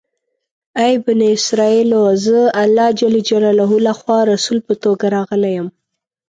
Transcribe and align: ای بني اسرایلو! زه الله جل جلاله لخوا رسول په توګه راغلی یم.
ای 0.83 0.93
بني 1.05 1.29
اسرایلو! 1.37 2.01
زه 2.23 2.39
الله 2.61 2.87
جل 2.99 3.15
جلاله 3.29 3.69
لخوا 3.87 4.19
رسول 4.33 4.59
په 4.67 4.73
توګه 4.83 5.05
راغلی 5.15 5.51
یم. 5.57 5.67